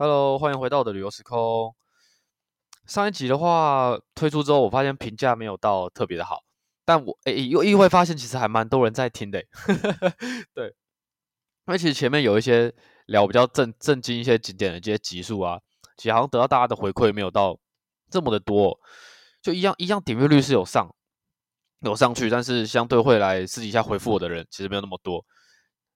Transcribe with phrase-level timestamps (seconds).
[0.00, 1.74] Hello，欢迎回到我的旅游时空。
[2.86, 6.44] 上一集的话推出之后，我发现评价没有到特别的好，
[6.84, 9.42] 但我诶又意外发现其实还蛮多人在听的。
[10.54, 10.68] 对，
[11.66, 12.72] 因为其实前面有一些
[13.06, 15.58] 聊比较正正经一些景点的这些集数啊，
[15.96, 17.58] 其实好像得到大家的回馈没有到
[18.08, 18.78] 这么的多，
[19.42, 20.88] 就一样一样点阅率是有上
[21.80, 25.26] 有上去，但是相对会来私底下回复我的人其实没有那么多。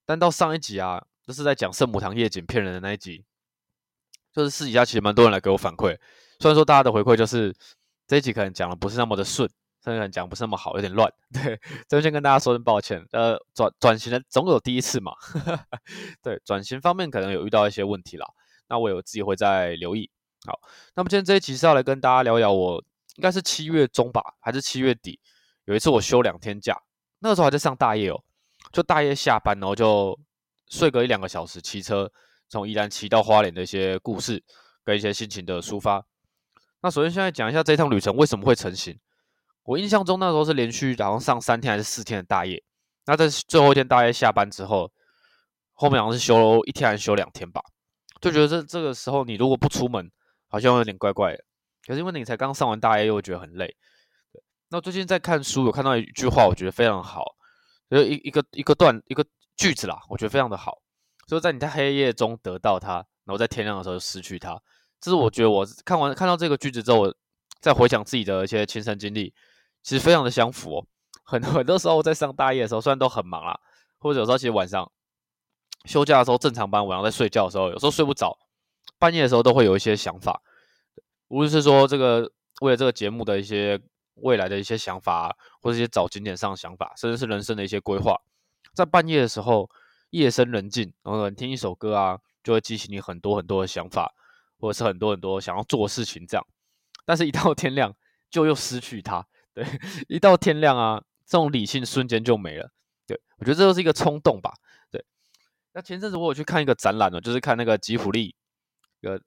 [0.05, 3.25] 但到上一集啊，就是在讲圣母堂夜景骗人的那一集。
[4.33, 5.97] 就是私底下其实蛮多人来给我反馈，
[6.39, 7.55] 虽然说大家的回馈就是
[8.07, 9.47] 这一集可能讲的不是那么的顺，
[9.85, 11.13] 甚至可能讲不是那么好，有点乱。
[11.33, 13.05] 对，这边先跟大家说声抱歉。
[13.13, 15.13] 呃，转转型的总有第一次嘛。
[16.23, 18.27] 对，转型方面可能有遇到一些问题啦，
[18.69, 20.11] 那我有自己会再留意。
[20.47, 20.59] 好，
[20.95, 22.83] 那么今天这一集是要来跟大家聊聊，我
[23.17, 25.21] 应该是七月中吧，还是七月底，
[25.67, 26.77] 有一次我休两天假，
[27.19, 28.19] 那个时候还在上大夜哦，
[28.73, 30.19] 就大夜下班然后就
[30.69, 32.11] 睡个一两个小时，骑车。
[32.53, 34.45] 从宜兰骑到花莲的一些故事
[34.85, 36.05] 跟一些心情的抒发。
[36.83, 39.01] 那首先现在讲一下这趟旅程为什么会成型。
[39.63, 42.63] 我印象中那时候是连续然后上三天还是四天的大夜。
[43.07, 44.93] 那在最后一天大夜下班之后，
[45.73, 47.63] 后面好像是休一天还是休两天吧，
[48.21, 50.13] 就觉得这这个时候你如果不出门，
[50.47, 51.43] 好像有点怪怪的。
[51.87, 53.75] 可是因为你才刚上完大夜，又觉得很累。
[54.69, 57.25] 那最近在看书，有看到一句话，我觉得非常好，
[57.89, 59.25] 就一一个一个段一个
[59.57, 60.83] 句子啦，我觉得非常的好。
[61.27, 64.61] 就在你在黑夜中得到它，然后在天亮的时候失去它。
[65.01, 67.15] 这是我觉得我看完看到这个句子之后，我
[67.61, 69.33] 再回想自己的一些亲身经历，
[69.83, 70.87] 其实非常的相符哦。
[71.25, 73.59] 很 很多时候在上大夜的时候，虽然都很忙啊，
[73.99, 74.91] 或者有时候其实晚上
[75.85, 78.37] 休假的时候正常班，晚上在睡觉的时候，有时候睡不着，
[78.99, 80.43] 半夜的时候都会有一些想法，
[81.29, 83.81] 无论是说这个为了这个节目的一些
[84.15, 88.21] 未来的一些想法，或者一些找景点上的想法，甚至是人生的一些规划，
[88.75, 89.69] 在半夜的时候。
[90.13, 94.15] 夜深人静，然后听一首歌啊，就会激起你很多很多的想法，
[94.59, 96.47] 或者是很多很多想要做的事情这样。
[97.05, 97.95] 但是，一到天亮
[98.31, 99.27] 就又失去它。
[99.55, 99.67] 对，
[100.09, 102.71] 一到天亮啊，这种理性瞬间就没了。
[103.07, 104.55] 对我觉得这就是一个冲动吧。
[104.91, 105.05] 对，
[105.73, 108.35] 那前阵子我有去看一个展览呢，就是看那个吉普力
[109.01, 109.21] 个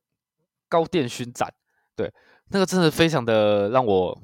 [0.69, 1.53] 高电勋展。
[1.95, 2.13] 对，
[2.49, 4.21] 那个真的非常的让我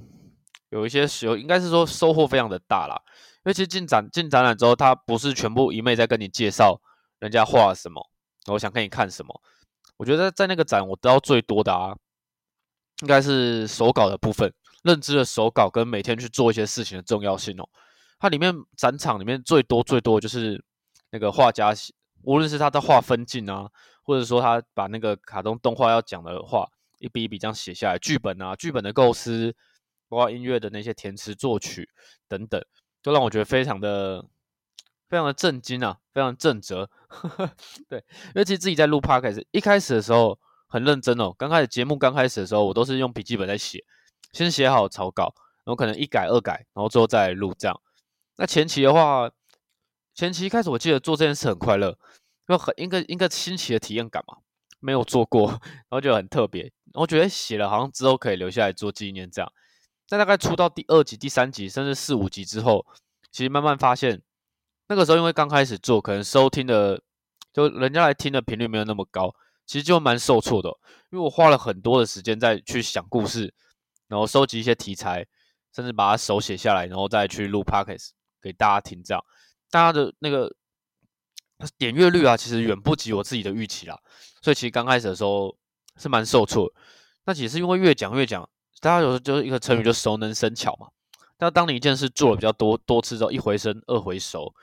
[0.70, 3.02] 有一些有，应该是说收获非常的大啦。
[3.44, 6.80] 因为其实进展进展览之后，他不是全部一昧在跟你介绍
[7.20, 8.10] 人家画什么，
[8.48, 9.42] 我想给你看什么。
[9.98, 11.96] 我觉得在那个展，我得到最多的啊，
[13.02, 14.54] 应该是手稿的部分，
[14.84, 17.68] 认知的手稿跟每天去做一些事情的重要性哦。
[18.20, 20.64] 它里面展场里面最多最多就是
[21.10, 21.74] 那个画家，
[22.24, 23.70] 无论是他的画分镜啊，
[24.04, 26.68] 或者说他把那个卡通动画要讲的话
[27.00, 29.56] 一笔一笔这样写下来，剧本啊，剧本的构思，
[30.08, 31.90] 包括音乐的那些填词作曲
[32.28, 32.64] 等等。
[33.02, 34.26] 就让我觉得非常的、
[35.10, 36.90] 非常的震惊啊，非常震折。
[37.90, 41.34] 对，因为其实自己在录 p o d 一开始的时候很认真哦。
[41.38, 43.84] 刚开始节目刚开始的时候，我都是用笔记本在写，
[44.32, 45.34] 先写好草稿，
[45.66, 47.82] 然后可能一改二改，然后最后再录这样。
[48.38, 49.30] 那前期的话，
[50.14, 51.90] 前期一开始我记得做这件事很快乐，
[52.48, 54.38] 因为很一个一个新奇的体验感嘛，
[54.80, 55.50] 没有做过，
[55.90, 56.72] 然后就很特别。
[56.94, 59.52] 我觉得写了好像之后可以留下来做纪念这样。
[60.12, 62.86] 在大概出到第二集、第三集，甚至四五集之后，
[63.32, 64.22] 其实慢慢发现，
[64.88, 67.02] 那个时候因为刚开始做，可能收听的
[67.54, 69.34] 就人家来听的频率没有那么高，
[69.66, 70.70] 其实就蛮受挫的。
[71.12, 73.54] 因为我花了很多的时间在去想故事，
[74.10, 75.26] 然后收集一些题材，
[75.74, 78.10] 甚至把它手写下来，然后再去录 podcast
[78.42, 79.02] 给大家听。
[79.02, 79.24] 这样，
[79.70, 80.54] 大家的那个
[81.78, 83.98] 点阅率啊，其实远不及我自己的预期啦。
[84.42, 85.58] 所以其实刚开始的时候
[85.96, 86.70] 是蛮受挫。
[87.24, 88.50] 那其实因为越讲越讲。
[88.82, 90.90] 大家有时候就是一个成语，就熟能生巧嘛。
[91.38, 94.54] 但当你一件事做了比较多多次之后，一回生二回熟，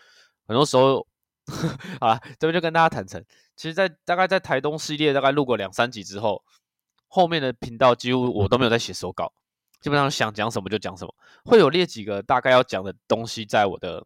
[0.47, 1.07] 很多时候
[1.99, 3.25] 啊，这边就跟大家坦诚，
[3.57, 6.45] 其实，在大概在台东系列大概录过两三集之后，
[7.07, 9.33] 后面的频道几乎我都没有在写手稿，
[9.81, 11.15] 基本上想讲什么就讲什么，
[11.45, 14.05] 会有列几个大概要讲的东西在我的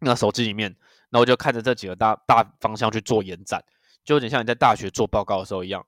[0.00, 0.70] 那个手机里面，
[1.10, 3.62] 然后我就看着这几个大大方向去做延展，
[4.04, 5.86] 就有点像你在大学做报告的时候一样，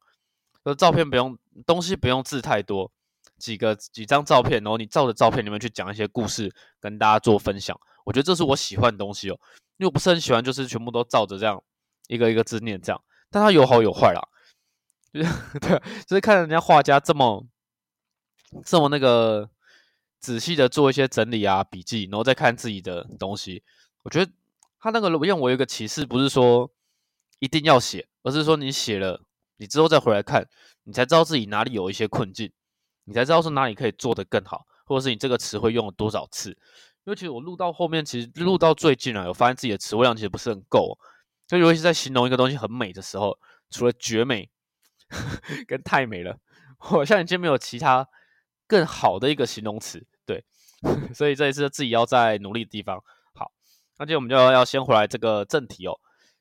[0.65, 1.37] 就照片不用，
[1.67, 2.91] 东西不用字太多。
[3.43, 7.77] 几个几张照片，然后你照着照片里面去讲一些故事，跟大家做分享。
[8.05, 9.35] 我觉得这是我喜欢的东西哦，
[9.79, 11.61] 因为我不是很喜欢，就是全部都照着这样
[12.07, 13.03] 一个一个字念这样。
[13.33, 14.23] 但它有好有坏啦，
[15.13, 17.45] 就是对，就是看人家画家这么
[18.65, 19.51] 这么那个
[20.21, 23.65] 仔细的做一些整理啊笔记，然后再看自己的东西。
[24.05, 24.31] 我觉得
[24.79, 26.71] 他那个让我有一个启示，不是说
[27.41, 29.21] 一定要写，而是说你写了，
[29.57, 30.49] 你之后再回来看，
[30.85, 32.53] 你才知道自己哪里有一些困境。
[33.05, 36.51] 你才知道是哪里可以做得更好，或者是你这个词汇用了多少次。
[37.05, 40.99] 因为其实我录到后面，其实录到最近啊，有发现自己的词汇量其实不是很够。
[41.49, 43.37] 就尤其在形容一个东西很美的时候，
[43.71, 44.49] 除了绝美，
[45.67, 46.39] 跟太美了。
[46.93, 48.07] 我现在已经没有其他
[48.67, 50.45] 更好的一个形容词，对，
[51.15, 53.03] 所以这一次自己要在努力的地方。
[53.35, 53.51] 好，
[53.99, 55.99] 那今天我们就要先回来这个正题哦。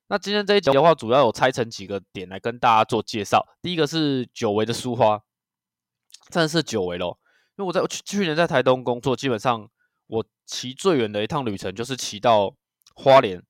[0.07, 3.45] 那今天这一集的话，主要有拆成几个点来跟大家做介绍。
[3.61, 5.21] 第一个是久违的书花，
[6.29, 7.17] 真的是久违咯，
[7.57, 9.69] 因为我在去去年在台东工作，基本上
[10.07, 12.55] 我骑最远的一趟旅程就是骑到
[12.95, 13.43] 花莲，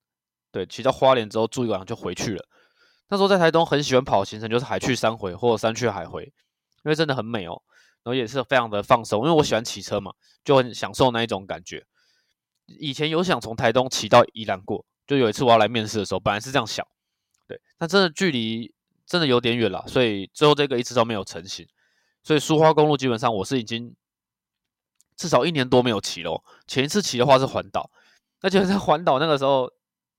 [0.52, 2.46] 对，骑到花莲之后住一晚上就回去了。
[3.10, 7.62] 那时候在台东很喜欢跑行程，就是海去山回或者山去海回，因为真的很美哦，
[8.04, 10.14] 然后也是非常的放松，因为我喜欢骑车嘛，
[10.44, 11.86] 就很享受那一种感觉。
[12.66, 14.86] 以前有想从台东骑到宜兰过。
[15.08, 16.88] 就有一次我要来面试的时候，本来是这样想，
[17.46, 18.74] 对，但真的距离
[19.06, 21.68] 真的有点远了，所以最后这个一直都没有成型。
[22.24, 23.96] 所以苏花公路基本上我是已经
[25.16, 26.44] 至少一年多没有骑了。
[26.68, 27.90] 前一次骑的话是环岛，
[28.42, 29.72] 而且在环岛那个时候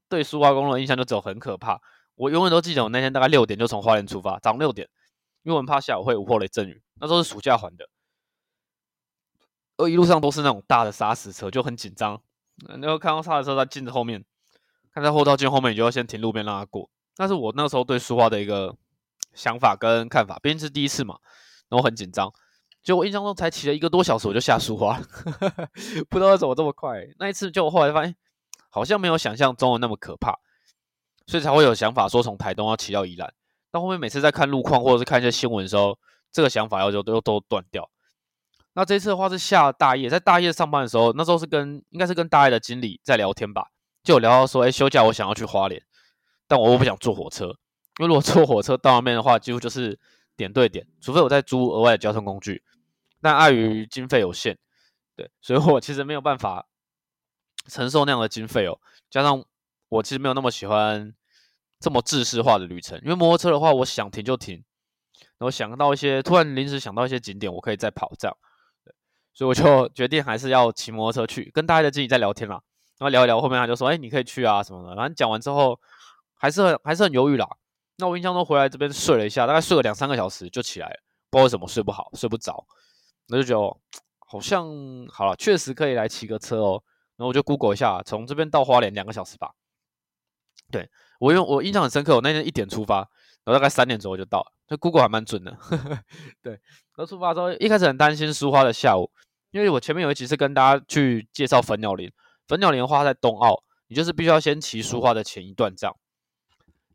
[0.09, 1.81] 对苏花公路的印象就只有很可怕。
[2.15, 4.89] 我永远都记得我那天大概六点就从花莲出发，早上六点，
[5.43, 6.83] 因为我们怕下午会午后雷阵雨。
[7.01, 7.89] 那时候是暑假环的，
[9.77, 12.21] 而一路上都是那种大的砂石车，就很紧张。
[12.69, 14.25] 然后看到砂石车在镜子后面。
[14.95, 16.91] 看在后照镜后面，你就要先停路边让它过。
[17.17, 18.77] 那是我那时候对苏花的一个
[19.33, 21.19] 想法跟看法，毕竟是第一次嘛，
[21.73, 22.31] 然后很紧张。
[22.83, 25.01] 就我印象中才骑了一个多小时，我就下书画，
[26.11, 27.01] 不知道为什么这么快。
[27.19, 28.15] 那一次就我后来发现，
[28.69, 30.39] 好像没有想象中的那么可怕，
[31.27, 33.33] 所以才会有想法说从台东要骑到宜兰。
[33.71, 35.99] 到后面每次在看路况或者是看一些新闻的时候，
[36.31, 37.89] 这个想法要就都都断掉。
[38.75, 43.69] 那这次的话是下大夜，在大夜上班的时候，那时候是跟应该是跟大夜的经理在聊天吧。
[44.03, 45.81] 就有聊到说，哎，休假我想要去花莲，
[46.49, 47.47] 但我又不想坐火车，
[48.01, 49.97] 因为如果坐火车到那边的话，几乎就是
[50.43, 52.63] 点对点，除非我在租额外的交通工具，
[53.21, 54.59] 但碍于经费有限，
[55.17, 56.67] 对，所以我其实没有办法
[57.69, 58.79] 承受那样的经费哦。
[59.11, 59.45] 加上
[59.89, 61.15] 我其实没有那么喜欢
[61.79, 64.65] 这么制式化的旅程，因为摩托车的话，我想停就停，
[65.39, 68.37] 然后想到一些突然临时想到一些景点，我可以再跑这样，
[68.85, 68.95] 对，
[69.33, 72.61] 所以我就 决定还是要骑摩托车去，跟大家的经理在聊天啦。
[72.99, 75.81] 然后聊一聊，后面他就说：“哎，你可以去啊，什么的。”反正讲完之后，
[76.35, 77.49] 还是很还是很犹豫啦。
[77.99, 80.97] 那我印象中回来这边睡了一下，大概睡了两三个小时就起来了，
[81.31, 82.67] 不知道为什么睡不好，睡不着。
[83.29, 83.81] 我就觉得
[84.19, 84.67] 好像
[85.09, 86.83] 好了，确实可以来骑个车哦。
[87.17, 89.53] 然后我就 Google 一下，从这边到花莲两个小时吧。
[90.71, 90.89] 对
[91.21, 92.97] 我用我印象很深刻，我那天一点出发，
[93.45, 94.53] 然后大概三点左右就到了。
[94.67, 95.57] 就 Google 还蛮准的。
[96.43, 99.11] 对，然后出发之后一开始很担心苏花的下午，
[99.51, 102.11] 因为我前面有一集是跟大家去介绍粉鸟林。
[102.49, 105.95] 粉鸟林花在冬奥，你就是必须要先骑苏花的前一段这样。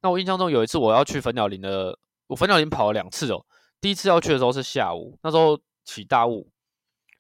[0.08, 3.46] 那我印象中有一次我要去粉鸟林的，我粉鸟林跑了两次哦。
[3.82, 6.50] 第一次要去的时候是下午，那时候起大雾，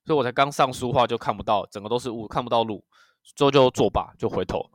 [0.05, 2.81] 所以我才刚上书画就看不到，整个都是雾，看不到路，
[3.35, 4.71] 之后就作罢，就回头。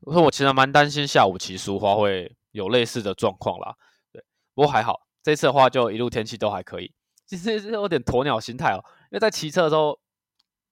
[0.00, 3.76] 我说我其实蛮担心下午骑书画会有类似的状况啦。
[4.10, 4.20] 对，
[4.52, 6.92] 不过还好，这次的话就一路天气都还可以。
[7.26, 9.98] 其实是有点鸵鸟心态哦，因为在骑车的时候。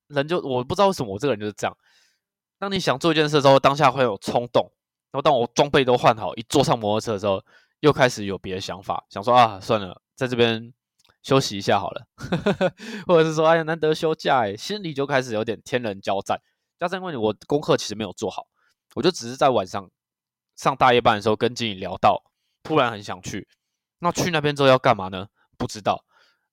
[0.08, 1.74] 人就我不知道为什么我这个人就是这样。
[2.58, 4.70] 当你想做一件事的时候，当下会有冲动。
[5.12, 7.44] 然后当我装备都换好，一坐上摩托车的时候，
[7.80, 10.72] 又开始有别的想法，想说啊，算了，在这边
[11.22, 12.06] 休息一下好了，
[13.06, 16.40] 或者是说哎呀难得休假哎，心里就开始有点天人交战。
[16.78, 18.46] 加上因为我功课其实没有做好，
[18.94, 19.88] 我就只是在晚上
[20.56, 22.24] 上大夜班的时候跟经理聊到，
[22.62, 23.46] 突然很想去。
[24.00, 25.28] 那去那边之后要干嘛呢？
[25.56, 26.04] 不知道。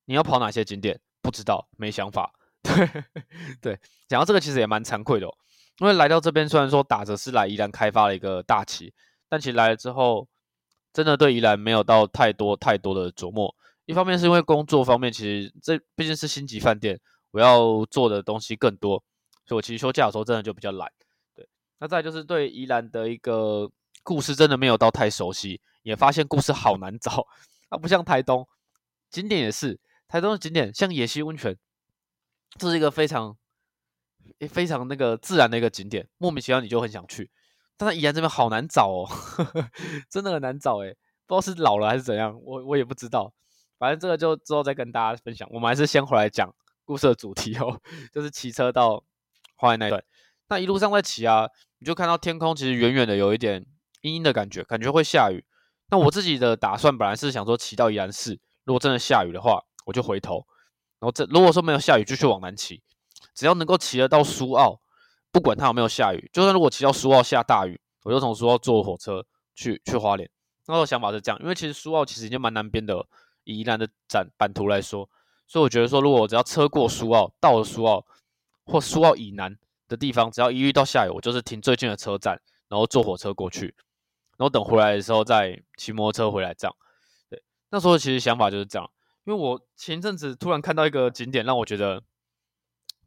[0.05, 0.99] 你要跑哪些景点？
[1.21, 2.31] 不知道，没想法。
[2.61, 3.03] 对
[3.61, 5.27] 对，讲到这个其实也蛮惭愧的，
[5.79, 8.93] 因为来到这边虽然说打着是来宜兰开发了一个大旗，
[9.27, 10.27] 但其实来了之后，
[10.93, 13.53] 真的对宜兰没有到太多太多的琢磨。
[13.85, 16.99] 一方面是因为工作方面，其实这毕竟是星级饭店，
[17.31, 19.03] 我要做的东西更多，
[19.47, 20.91] 所以我其实休假的时候真的就比较懒。
[21.33, 21.47] 对，
[21.79, 23.71] 那再就是对宜兰的一个
[24.03, 27.25] 故事真的没有到太熟悉，也发现故事好难找，
[27.69, 28.47] 它不像台东
[29.09, 31.57] 景点也是，台东的景点像野溪温泉。
[32.57, 33.37] 这是一个非常、
[34.47, 37.29] 非常那个自然的一个景点，莫名其妙你就很想去。
[37.77, 39.09] 但是宜兰这边好难找哦，
[40.09, 43.33] 真的很难找诶，不知道是老了还是怎样，我我也不知道。
[43.77, 45.47] 反正这个就之后再跟大家分享。
[45.51, 46.53] 我们还是先回来讲
[46.83, 47.79] 故事的主题哦，
[48.13, 49.03] 就是骑车到
[49.55, 50.03] 花莲那一段。
[50.49, 53.65] 那一路上在骑啊，你就看到天空其实远远的有一点
[54.01, 55.45] 阴阴的感觉，感觉会下雨。
[55.91, 60.45] 那我自己的打算本来是想说骑到宜兰市，如果真的下雨的话，我就回头。
[60.99, 62.83] 然后这如果说没有下雨，继续往南骑，
[63.39, 64.81] 只要能够骑得到苏澳，
[65.31, 70.29] 不管它有没有下雨，就算如果骑到苏澳下大雨，我就从苏澳坐火车去去花莲。
[70.67, 73.07] 那时候想法是这样，因为其实苏澳其实已经蛮南边的，
[73.45, 75.09] 以宜兰的展版图来说，
[75.47, 78.05] 所以我觉得说，如果我只要车过苏澳，到了苏澳
[78.65, 83.73] 或苏澳以南的地方，只要一遇到下雨，我就是停最近的车站，然后坐火车过去，
[84.35, 86.75] 然后等回来的时候再骑摩托车回来这样。
[87.29, 88.91] 对那时候其实想法就是这样，
[89.23, 92.03] 因为我前阵子突然看到一个景点，让我觉得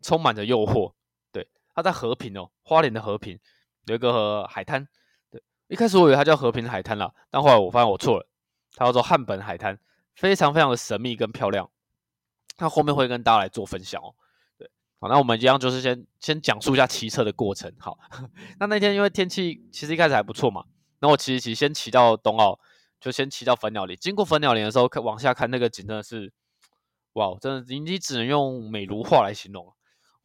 [0.02, 0.92] 充满着诱惑。
[1.30, 3.38] 对，它在和平哦，花莲的和平
[3.87, 4.87] 有一个海滩。
[5.30, 8.26] 对，一开始我以为它叫和平海滩啦，但后来我发现我错了，
[8.75, 9.78] 它叫做汉本海滩，
[10.14, 11.71] 非常非常的神秘跟漂亮。
[12.59, 14.14] 那后面会跟大家来做分享哦。
[14.59, 17.73] 对，好，那我们一样就是先先讲述一下骑车的过程。
[17.78, 17.99] 好，
[18.61, 20.64] 那那天因为天气其实一开始还不错嘛，
[21.00, 22.59] 那我骑骑先骑到东澳。
[23.02, 26.32] 就先骑到粉鸟林，经过粉鸟林的时候，看往下看那个景，真的是，
[27.14, 29.75] 哇，真的你，你只能用美如画来形容。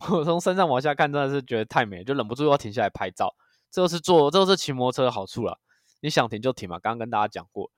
[0.09, 3.33] 我从山上往下看，真的是觉得太美，就忍不住要停下来拍照。
[3.71, 5.59] 这个是坐，这个是骑摩托车的好处了，
[6.01, 6.79] 你想停就停嘛。
[6.79, 7.71] 刚刚跟大家讲过，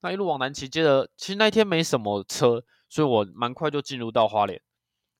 [0.00, 4.60] 那一路往南骑，接着其实那一天没什么车，所以我蛮快就进入到花莲，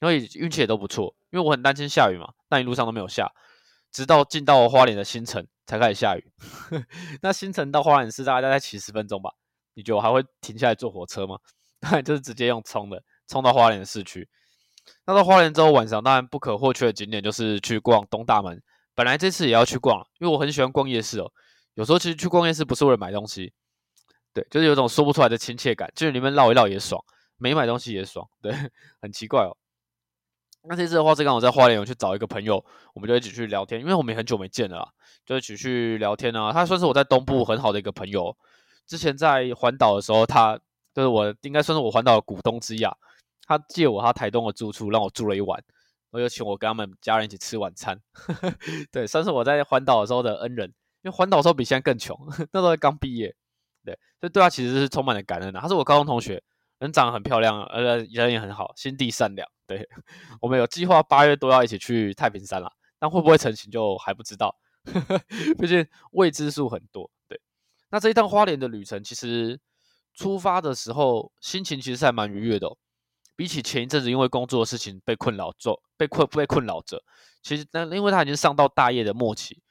[0.01, 3.31] 因为运气也都不错，因为我很担心下雨嘛，但一路上都没有下，
[3.91, 5.47] 直到进到花莲的新城。
[5.69, 6.33] 才开始下雨，
[7.21, 9.31] 那新城到花莲市大概大概骑十分钟吧。
[9.75, 11.39] 你觉得我还会停下来坐火车吗？
[11.79, 14.27] 当 然就是直接用冲的，冲到花莲市区。
[15.07, 18.63] 那到花莲之后，晚上当然不可或缺的景点就是去逛东大门。
[18.95, 21.31] 本来这次也要去逛，因为我很喜欢逛夜市哦。
[21.75, 23.53] 有时候其实去逛夜市不是为了买东西，
[24.35, 27.01] 对，就是有种说不出来的亲切感，就是里面绕一绕也爽，
[27.37, 28.53] 没买东西也爽，对，
[29.01, 29.57] 很奇怪哦。
[30.69, 34.89] 那这次的话，是刚好在花莲，我去找一个朋友，我们就一起去聊天，因为我们很久没见了。
[35.25, 38.37] 就一起去聊天啊，他算是我在东部很好的一个朋友。
[38.87, 40.59] 之前在环岛的时候，他
[40.93, 42.93] 就是我应该算是我环岛的股东之一啊。
[43.49, 45.59] 他借我他台东的住处，让我住了一晚，
[46.11, 47.99] 然后又请我跟他们家人一起吃晚餐。
[48.93, 50.73] 对，算是我在环岛的时候的恩人。
[51.03, 52.19] 因为环岛的时候比现在更穷，
[52.53, 53.35] 那时候刚毕业。
[53.85, 55.61] 对，所以对他其实是充满了感恩的。
[55.61, 56.43] 他是我高中同学，
[56.81, 59.49] 人长得很漂亮，而且人也很好，心地善良。
[59.65, 59.89] 对
[60.43, 64.55] 我们有计划八月都要一起去太平山了，但会不会成行就还不知道。
[65.57, 67.41] 毕竟未知数很多，对。
[67.91, 69.59] 那这一趟花莲的旅程，其实
[70.15, 72.69] 出发的时候心情其实还蛮愉悦的。
[73.39, 77.01] 比起前一阵子因为工作的事情被困扰着，被困被困扰着，
[77.41, 79.63] 其实那因为他已经上到大业的末期，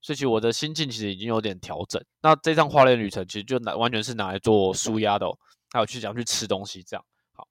[0.00, 2.00] 所以其实我的心境其实已经有点调整。
[2.22, 5.26] 那这趟花莲旅程其实就拿完全是拿来做舒压的，
[5.72, 7.04] 还有去想去吃东西这样。
[7.32, 7.48] 好，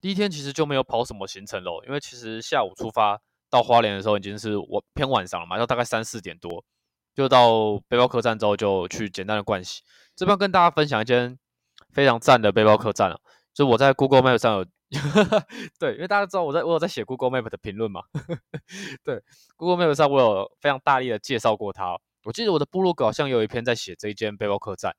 [0.00, 3.20] 第一天其实就没有跑什么行程喽，因为其实下午出发。
[3.50, 6.64] 到花莲的时候已经是我偏晚上了嘛，就大概三四点多，
[7.14, 9.82] 就到背包客栈之后就去简单的盥洗。
[10.16, 11.38] 这边跟大家分享一间
[11.94, 13.18] 非常赞的背包客栈了，
[13.54, 14.64] 就我在 Google Map 上有，
[15.78, 18.02] 对，因为大家知道我在我有在写 Google Map 的评论嘛，
[19.04, 19.22] 对
[19.56, 21.96] ，Google Map 上我有非常大力的介绍过它。
[22.24, 24.92] 我记得我的部落格好像有一篇在写这一间背包客栈，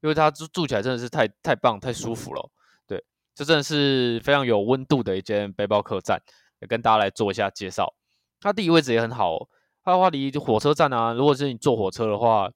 [0.00, 2.50] 因为它住住起来真的是太太棒太舒服了，
[2.86, 3.02] 对，
[3.34, 6.20] 这真的是非常有温度的一间背包客栈。
[6.60, 7.92] 也跟大家来做一下介绍，
[8.40, 9.48] 它地理位置也很好，
[9.82, 12.48] 它的话离火车站啊，如果是你坐火车的话，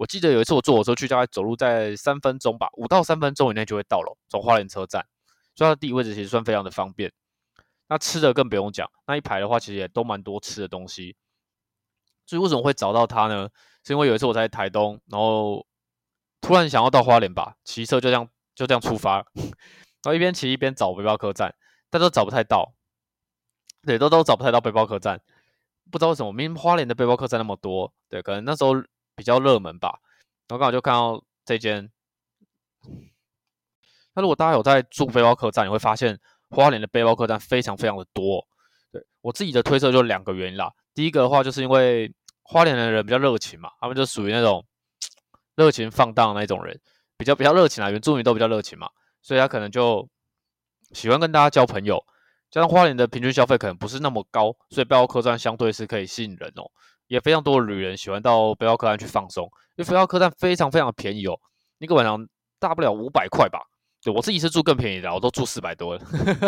[0.00, 5.04] 我记得有一次我坐火车去，大概走路在三分钟吧，五到三分钟以内就会到了，从花莲车站，
[5.54, 7.12] 所以它的地理位置其实算非常的方便。
[7.86, 11.14] 那吃的更不用讲，那一排的话其实也都蛮多吃的东西。
[12.24, 13.50] 所以为什么会找到它呢？
[13.84, 15.66] 是因为有一次我在台东，然后
[16.40, 21.54] 突然想要到花莲吧，骑车就这样就这样出发， 然后一边骑一边找背包客栈，
[21.90, 22.72] 但都找不太到。
[23.82, 25.20] 对，都都找不太到背包客栈，
[25.90, 28.72] 不知道为什么，明明花莲的背包客栈那么多，对，可能那时候
[29.20, 30.00] 比较热门吧。
[30.48, 31.92] 然后刚好就看到这间。
[34.14, 38.42] 那如果大家有在住背包客栈，你会发现花莲的背包客栈非常非常的多。
[38.90, 40.72] 对我自己的推测就两个原因啦。
[40.94, 42.10] 第一个的话，就是因为
[42.42, 44.64] 花莲的人比较热情嘛，他们就属于那种
[45.54, 46.80] 热情放荡那种人，
[47.18, 48.88] 比较比较热情啊，原住民都比较热情嘛，
[49.20, 50.08] 所以他可能就
[50.92, 52.02] 喜欢跟大家交朋友。
[52.50, 56.64] 加上花莲的平均消费可能不是那么高，所以背包客栈相对是可以吸引人哦，
[57.10, 61.36] 也非常多的旅人喜欢到背包客栈去放松，因为背包客栈非常非常便宜哦，
[61.78, 62.24] 一个晚上
[62.60, 63.58] 大不了五百块吧。
[64.00, 66.00] 对我自己是住更便宜的，我都住四百多了。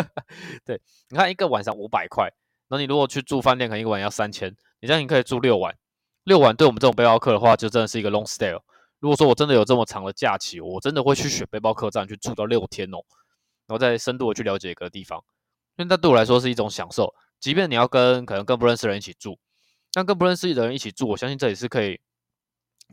[0.63, 0.79] 对，
[1.09, 2.31] 你看一个晚上五百块，
[2.69, 5.75] 那你如果去住饭店，可能一个晚上要三千，你这样你可以住六晚，
[6.23, 8.57] 六晚对我们这种背包客的话，就真的是一个 long stay。
[9.01, 13.03] 如果说我真的有这么长的假期，我真的会去选背包客栈去住到六天哦，
[13.67, 15.21] 然后再深度的去了解一个地方。
[15.75, 19.37] 因为那对我来说是一种享受，即便你要跟可能更不认识的人一起住，
[19.93, 22.01] 但跟不认识的人一起住，我相信这也是可以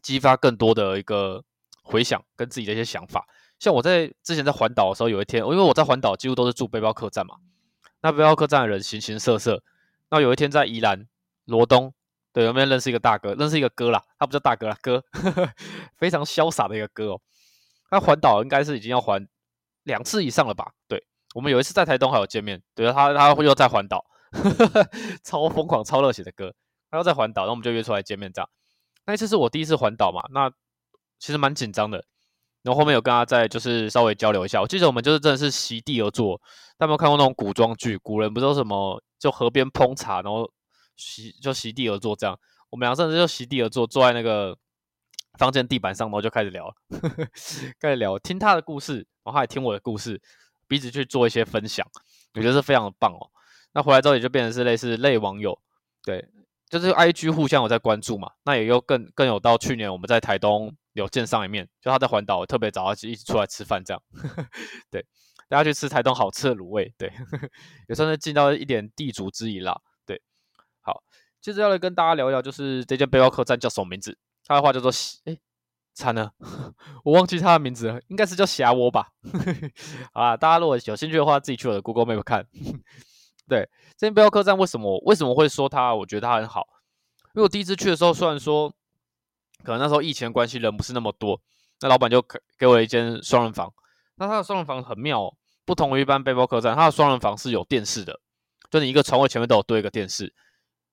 [0.02, 1.42] 激发更多的一个
[1.82, 3.26] 回想跟自己的一些想法。
[3.58, 7.36] 像我在之前在环岛的时候，有一天，因为我在环岛几乎都是住背包客栈嘛，
[8.02, 9.62] 那背包客栈的人形形色色。
[10.10, 11.06] 那有一天在宜兰
[11.44, 11.92] 罗东，
[12.32, 13.34] 对，有没有认识一个大哥？
[13.34, 15.02] 认识一个哥啦，他不叫大哥啦，哥，
[15.98, 17.20] 非常潇洒的一个哥哦。
[17.88, 19.26] 他环岛应该是已经要环
[19.84, 20.72] 两次以上了吧？
[20.86, 21.06] 对。
[21.32, 24.04] 我们有一次在台东还有见面，对他他又在环岛，
[25.22, 26.52] 超疯狂、超热血的歌，
[26.90, 28.48] 他又在环岛，然后我们就约出来见面这样。
[29.06, 30.50] 那一次是我第一次环岛嘛，那
[31.18, 32.04] 其实蛮紧张的，
[32.62, 34.60] 然后后面有跟他再就是稍微交流一下。
[34.60, 36.36] 我记得我们就是真的是席地而坐，
[36.76, 37.96] 大家有没有看过那种古装剧？
[37.98, 40.50] 古人不都什么就河边烹茶，然后
[40.96, 42.38] 席就席地而坐这样。
[42.70, 44.56] 我们俩甚至就席地而坐，坐在那个
[45.38, 46.72] 房间地板上，然后就开始聊，
[47.80, 50.20] 开始聊，听他的故事，然后他也听我的故事，
[50.68, 51.86] 彼此去做一些分享，
[52.34, 53.30] 我觉得是非常的棒哦。
[53.72, 55.58] 那回来之后也就变成是类似类网友，
[56.04, 56.28] 对，
[56.70, 58.30] 就是 I G 互相有在关注嘛。
[58.44, 64.02] 那也又更更有到去年我们在台东有见上一面，就他在环岛特别找他一起出来吃饭这样，
[64.90, 65.04] 对，
[65.48, 67.12] 大家去吃台东好吃的卤味，对，
[67.88, 69.80] 也算是尽到一点地主之谊啦。
[70.06, 70.20] 对，
[70.80, 71.02] 好，
[71.40, 74.16] 接着要来跟大家聊一聊，就是这间背包客栈叫什么名字？
[74.46, 74.90] 他的话叫做
[75.24, 75.38] 哎，
[75.94, 76.32] 惨了，
[77.04, 79.08] 我忘记他的名字了，应该是叫霞窝吧。
[80.12, 82.46] 啊，大家如果有兴趣的话，自己去我的 Google Map 看。
[83.50, 85.92] 对，这间背包客栈为什么为什么会说它？
[85.92, 86.68] 我觉得它很好，
[87.34, 88.70] 因为我第一次去的时候，虽然说
[89.64, 91.40] 可能那时候疫情关系人不是那么多，
[91.80, 93.72] 那老板就给给我一间双人房。
[94.14, 98.20] 那他的双人房很妙，哦不同于一般背包客栈，他的双人房是有电视的，
[98.70, 100.32] 就你一个床位前面都有多一个电视。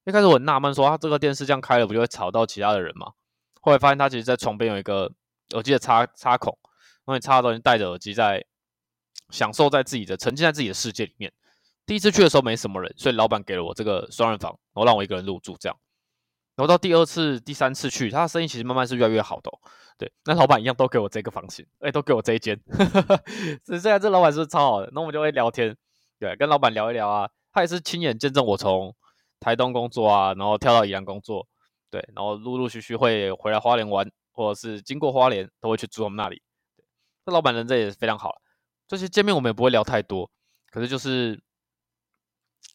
[0.05, 3.11] 一开始我很纳闷，说他这个电视这样开了，不就会吵到其他的人吗？
[3.61, 5.11] 后来发现他其实在床边有一个
[5.51, 6.57] 耳机的插插孔，
[7.05, 8.43] 然后你插的时候，你戴着耳机在
[9.29, 11.31] 享受在自己的沉浸在自己的世界里面。
[11.87, 15.75] 第一次去的时候没什么人，所以老板给了我这个双人房，然后让我一个人入住这样。
[16.57, 19.49] 然后到第二次、第三次去，他的生意其实慢慢是越来越好的。
[19.97, 22.59] 对，那老板一样都给我这个房型，哎，都给我这一间。
[23.63, 24.89] 这现在这老板是超好的？
[24.93, 25.75] 那我们就会聊天，
[26.19, 27.29] 对，跟老板聊一聊啊。
[27.53, 28.93] 他也是亲眼见证我从
[29.39, 31.47] 台东工作啊，然后跳到宜兰工作，
[31.89, 36.41] 对，然后陆陆续续会回来花莲玩，或者是经过花莲都会去住我们那里。
[37.25, 38.41] 这老板人这也是非常好，
[38.87, 40.29] 这些见面我们也不会聊太多，
[40.69, 41.39] 可是就是。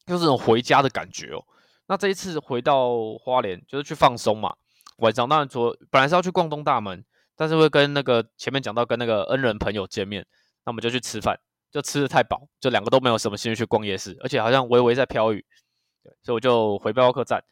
[0.07, 1.45] 就是那种回家的感觉哦。
[1.87, 4.55] 那这一次回到花莲，就是去放松嘛。
[4.99, 7.05] 晚上当然说本来是要去逛东大门，
[7.37, 10.25] 但是会跟那个前面讲到跟那个恩人朋友见面，
[10.65, 11.39] 那我们就去吃饭，
[11.71, 15.45] 就吃的太饱，就两个都没有什么兴趣去逛夜市，而且好像微微在飘雨，
[16.05, 17.43] 对，所以我就回背包客栈。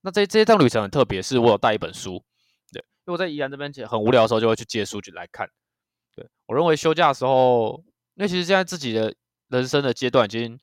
[0.00, 2.22] 那这这一趟旅程很特别，是我有带一本书，
[2.72, 5.48] 对，因为我在宜兰这边很无聊的时候，就会去借书去来看。
[6.16, 7.82] 对我认为休假的时候，
[8.16, 9.14] 因为其实现在自己的
[9.48, 10.58] 人生的阶段已经。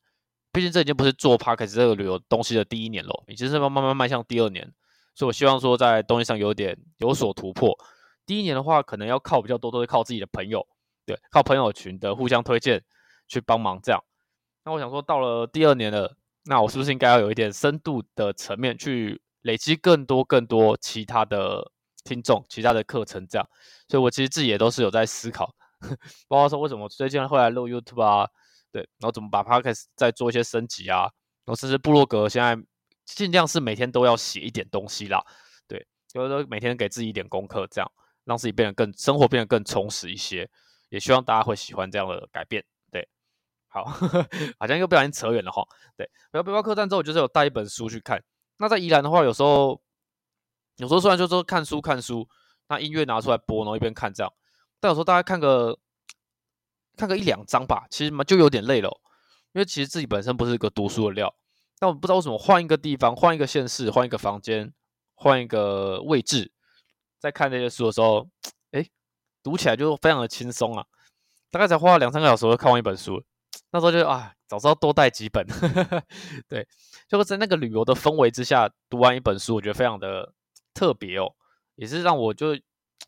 [0.56, 4.66] 毕竟这已经不是做 p a r k 这个旅游东西的第一年了，已经是慢慢慢迈向第二年，
[5.14, 7.78] 所以我希望说在东西上有点有所突破。
[8.26, 10.66] 第一年的话，可能要靠比较多，都是靠自己的朋友，
[11.06, 12.82] 对，靠朋友群的互相推荐
[13.28, 14.02] 去帮忙这样。
[14.64, 16.16] 那我想说，到了第二年了，
[16.46, 21.70] 那我是不是应该要有一点深度的层面去累积更多更多其他的
[22.06, 23.46] 听众、其他的课程这样？
[23.90, 25.54] 所以我其实自己也都是有在思考，
[26.30, 28.30] 包括说为什么最近会来录 YouTube 啊。
[28.76, 31.04] 对，然后怎么把 podcast 再做一些升级啊？
[31.46, 32.62] 然后甚至部落格现在
[33.06, 35.24] 尽量是每天都要写一点东西啦。
[35.66, 37.90] 对，就是说每天给自己一点功课，这样
[38.26, 40.50] 让自己变得更生活变得更充实一些。
[40.90, 42.62] 也希望大家会喜欢这样的改变。
[42.92, 43.08] 对，
[43.70, 43.86] 好，
[44.60, 45.66] 好像又不小心扯远了哈。
[45.96, 48.22] 对，然后背包客栈之后，我就是有带一本书去看。
[48.58, 49.82] 那在宜兰的话，有时候
[50.76, 52.28] 有时候虽然就说看书看书，
[52.68, 54.34] 那音乐拿出来播，然后一边看这样，
[54.82, 55.80] 但有时候大家看个。
[56.96, 58.90] 看个一两章吧，其实嘛就有点累了，
[59.54, 61.34] 因为其实自己本身不是一个读书的料。
[61.78, 64.74] 但我不知道为什么换一个地方、换一个县市、换一个房间、
[65.14, 66.52] 换一个位置，
[67.20, 68.28] 在看这些书的时候，
[68.72, 68.88] 哎，
[69.44, 70.86] 读起来就非常的轻松啊。
[71.52, 73.22] 大概才花了两三个小时就看完一本书，
[73.72, 75.46] 那时候就啊，早知道多带几本。
[76.48, 76.66] 对，
[77.10, 80.34] 就是在那个旅游的氛围之下读完一本书，我觉得非常的
[80.74, 81.34] 特别哦，
[81.76, 82.54] 也是让我就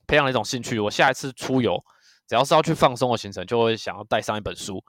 [0.06, 0.78] 培养了一种兴趣。
[0.78, 1.82] 我下一次出游。
[2.28, 4.84] 只要是要去放松的行程，就会想要带上一本书。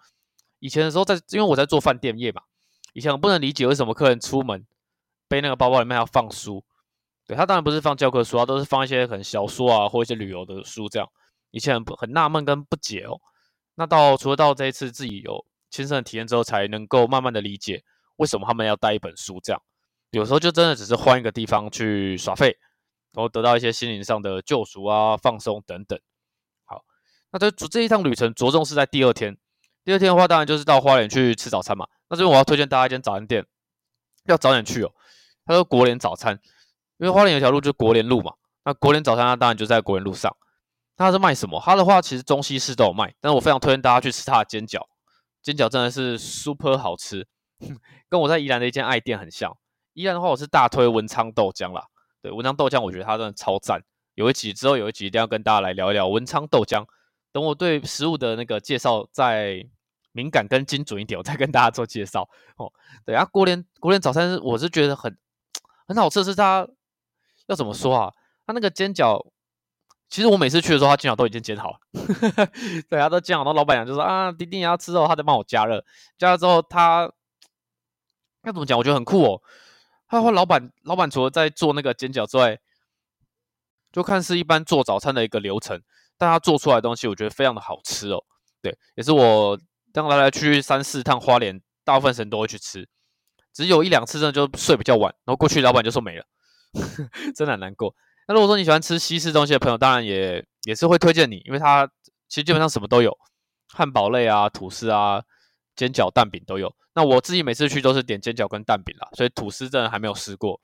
[0.59, 2.43] 以前的时候，在因为我在做饭店业嘛，
[2.93, 4.67] 以前我不能理解为什么客人出门
[5.29, 6.65] 背那个包包里面要放书。
[7.27, 11.07] 对他当然不是放教科书啊，都是放一些可能小说啊，或一些旅游的书这样。
[11.51, 13.21] 以前很很纳闷跟不解哦。
[13.75, 17.85] 那到除了到这一次自己有亲身的体验之后，才能够慢慢的理解
[18.17, 19.63] 为什么他们要带一本书这样。
[20.11, 22.57] 有时候就真的只是换一个地方去耍废，
[23.13, 26.01] 然后得到一些心灵上的救赎啊、放松等等。
[27.31, 29.37] 那这这一趟旅程着重是在第二天。
[29.85, 31.87] 第二天的话，当然就是到花莲去吃早餐嘛。
[32.11, 33.47] 那这边我要推荐大家一间早餐店，
[34.25, 34.93] 要早点去哦。
[35.47, 36.39] 他说国联早餐，
[36.99, 38.35] 因为花莲有条路就是国联路嘛。
[38.65, 40.35] 那国联早餐，它当然就在国联路上。
[40.97, 41.63] 它是卖什么？
[41.65, 44.83] 它的话其实中西式都有卖，但是我非常推荐大家去吃它的煎饺。
[45.43, 47.27] 煎饺真的是 super 好吃，
[48.11, 49.57] 跟我在宜兰的一间爱店很像。
[49.95, 51.85] 宜兰的话，我是大推文昌豆浆啦。
[52.21, 53.81] 对，文昌豆浆我觉得它真的超赞。
[54.15, 56.85] 有一集之后有一集一定要跟大家来聊一聊文昌豆浆。
[57.33, 59.67] 等我对食物的那个介绍再
[60.13, 62.73] 敏感跟精准一点，我再跟大家做介绍哦。
[63.05, 65.17] 对啊，国联国联早餐我是觉得很
[65.87, 66.67] 很好吃，是它
[67.47, 68.13] 要怎么说啊？
[68.47, 69.31] 它那个煎饺
[70.09, 71.79] 其实我每次去的时候，他煎饺都已经煎好了，
[72.89, 75.85] 对，他都煎好，然后老板娘就说啊，弟弟你要吃哦，他在帮我加热，
[76.17, 77.13] 加热之后他
[78.45, 78.79] 要怎么讲？
[78.79, 79.43] 我觉得很酷哦。
[80.09, 82.59] 他说老板老板除了在做那个煎饺之外，
[83.93, 85.83] 就看似一般做早餐的一个流程，
[86.19, 88.23] 但他做出来的东西，我觉得非常的好吃哦。
[88.61, 89.59] 对，也是我
[89.93, 92.89] 当来来去三四趟花莲，大部分时间都会去吃，
[93.55, 96.25] 只有一两次真的就睡比较晚，然后过去老板就说没了，
[97.35, 97.95] 真的很难过。
[98.27, 101.87] 那如果说你喜欢吃西式东西的朋友，当然也也是会推荐你，因为它
[102.29, 103.17] 其实基本上什么都有，
[103.73, 105.23] 汉堡类啊、吐司啊、
[105.75, 106.75] 煎饺、蛋饼都有。
[106.95, 110.61] 那我自己每次去都是点煎饺跟蛋饼啦，所以吐司真的还没有试过。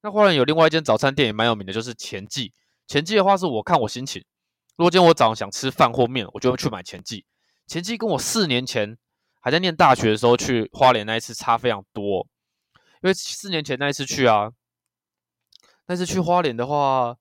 [0.00, 2.52] 那花莲有另外一间早餐店也蛮有名的，就是前记。
[2.86, 4.24] 前记的话是我看我心情，
[4.76, 7.24] 如果今天我早上想吃饭或面，我就会去买前记。
[7.66, 8.98] 前记跟我四年前
[9.40, 12.26] 还在念大学的时候去花莲那一次差非常多，
[13.02, 14.50] 因为四年前那一次去啊。
[15.86, 17.14] 那次去花莲的话，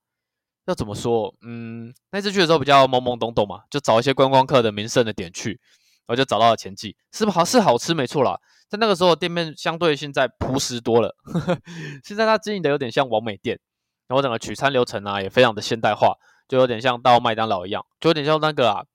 [0.66, 1.36] 要怎么说？
[1.42, 5.60] 嗯，那次去的时候比较懵懵懂懂嘛，就找一些观光客的名胜的点去，
[6.06, 8.40] 然后就找到了前记，是不好是好吃没错啦。
[8.70, 11.60] 在那个时候店面相对现在朴实多了，呵 呵
[12.04, 13.60] 现在它经营的有点像王美店，
[14.08, 16.16] 然后整个取餐流程啊也非常的现代化，
[16.48, 18.86] 就有点像到麦当劳一样，就有点像那个啊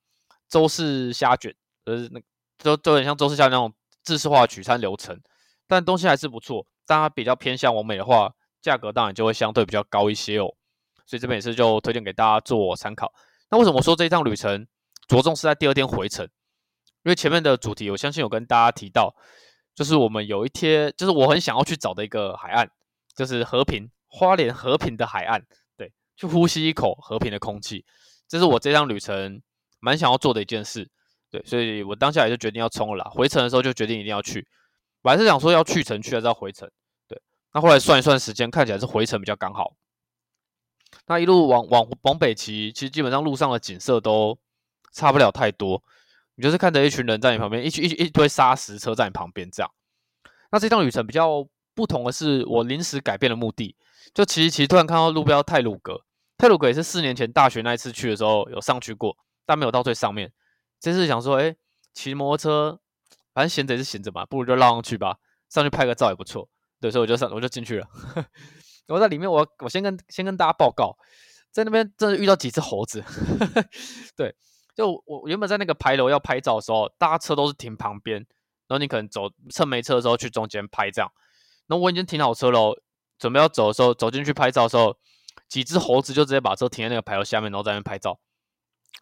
[0.47, 2.19] 周氏虾卷，就是那
[2.57, 5.19] 就就有点像周氏虾那种制式化取餐流程，
[5.67, 6.65] 但东西还是不错。
[6.85, 8.33] 但它比较偏向完美的话。
[8.61, 10.53] 价格当然就会相对比较高一些哦，
[11.05, 13.09] 所以这边也是就推荐给大家做参考。
[13.49, 14.67] 那为什么说这一趟旅程
[15.07, 16.25] 着重是在第二天回程？
[16.25, 19.15] 因为前面的主题我相信有跟大家提到，
[19.73, 22.69] 就是我们有一天，就是我很想要去找的一个海岸，
[23.15, 25.41] 就是和平花莲和平的海岸，
[26.19, 27.85] 去呼吸一口和平的空气，
[28.27, 29.41] 这是我这趟旅程
[29.79, 30.85] 蛮想要做的一件事，
[31.31, 33.09] 对，所以我当下也就决定要冲了啦。
[33.09, 34.45] 回程的时候就决定一定要去，
[35.01, 36.69] 本来是想说要去程去还是要回程。
[37.53, 39.73] 那后来算一算时间，看起来是回程比较刚好。
[41.07, 44.37] 那一路往往往北骑，其实基本上路上的景色都
[44.93, 45.81] 差不了太多。
[46.35, 49.71] 你就是看着一群人在你旁边，一群一一堆砂石车在你旁边这样。
[50.51, 53.75] 那这趟旅程比较不同的是，我临时改变了目的，
[54.13, 56.03] 就骑一骑，突然看到路标泰鲁阁。
[56.39, 60.31] 泰鲁鬼是四年前大学那一次去的时候有上去过，但没有到最上面。
[60.79, 61.53] 这次想说，哎，
[61.93, 62.79] 骑摩托车，
[63.33, 65.17] 反正闲着也是闲着嘛，不如就绕上去吧，
[65.49, 66.47] 上去拍个照也不错。
[66.79, 67.85] 对，所以我就上，我就进去了。
[68.87, 70.97] 我在里面，我我先跟先跟大家报告，
[71.51, 73.03] 在那边真的遇到几只猴子。
[74.15, 74.33] 对，
[74.73, 78.19] 就我原本在那个牌楼要拍照的时候，大家车都是停旁边，
[78.69, 81.11] 然后你可能走趁没车的时候去中间拍这样。
[81.67, 82.81] 那我已经停好车了，
[83.17, 84.97] 准备要走的时候，走进去拍照的时候，
[85.49, 88.17] 几只猴子就直接把车停在那个牌楼下面，然后在那边拍照，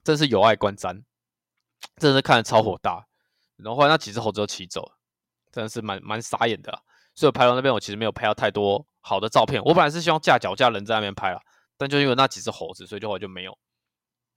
[0.03, 1.03] 真是有碍观瞻，
[1.97, 3.05] 真的是看着超火大。
[3.57, 4.97] 然后后来那几只猴子都骑走了，
[5.51, 6.81] 真的是蛮蛮傻眼的。
[7.13, 9.61] 所以拍楼那边我其实没有拍到太多好的照片。
[9.63, 11.39] 我本来是希望架脚架人在那边拍了，
[11.77, 13.57] 但就因为那几只猴子，所以就后就没有。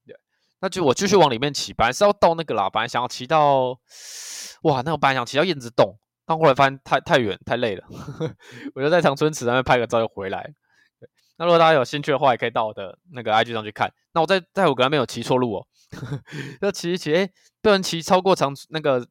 [0.05, 0.15] 对，
[0.59, 3.79] 那就我继续往里面骑，本来是要到那个啦，本来想要骑到，
[4.63, 5.95] 哇，那个本来想骑到燕子洞，
[6.25, 7.85] 但后来发现太太远太累了，
[8.73, 10.51] 我就在长春池那边拍个照就回来。
[11.41, 13.91] 那如果大家有兴趣的话，也可以到我的那个 IG 上去看。
[14.13, 15.67] 那我在在我那边有骑错路哦，
[16.61, 17.27] 要骑一骑，哎，
[17.63, 19.07] 不能骑超过长那个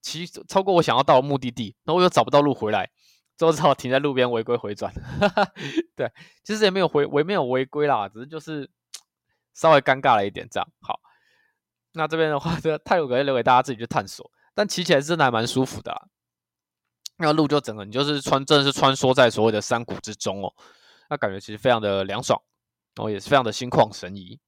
[0.00, 2.88] 骑超过我想要到的目的地，然后我又找不到路回来。
[3.36, 4.92] 之后只好停在路边违规回转，
[5.96, 6.08] 对，
[6.44, 8.70] 其实也没有违违没有违规啦，只是就是
[9.52, 10.68] 稍微尴尬了一点这样。
[10.80, 11.00] 好，
[11.94, 16.08] 那这边的话，这个泰鲁阁留给大家自己去探索，但骑起来真的还蛮舒服的。
[17.16, 20.52] 那路就整个你就是穿，真的是穿梭在所谓的山谷之中哦，
[21.12, 22.40] 那感觉其实非常的凉爽，
[22.94, 24.40] 然后也是非常的心旷神怡。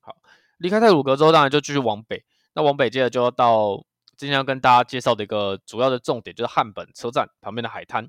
[0.00, 0.14] 好，
[0.58, 3.84] 离开泰鲁阁之后，当然就继续往北，那往北接着就要到
[4.16, 8.08] 今天要跟大家介绍的一个主要的重点，就是汉本车站旁边的海滩。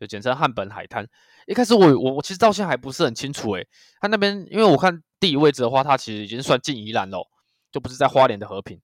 [0.00, 1.08] 就简称汉本海滩。
[1.46, 3.66] 一开始我我我其实到现在还不是很清楚诶，
[4.00, 7.22] 它那边因为我看地理位置的话，它其实已经算近宜兰喽，
[7.70, 8.78] 就不是在花莲的和平。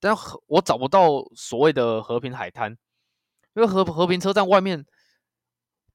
[0.00, 2.70] 但和我找不到所谓的和平海滩，
[3.54, 4.86] 因为和和平车站外面，